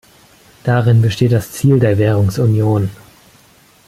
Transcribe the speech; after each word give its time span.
Darin 0.63 1.03
besteht 1.03 1.31
das 1.31 1.51
Ziel 1.51 1.77
der 1.77 1.99
Währungsunion. 1.99 2.89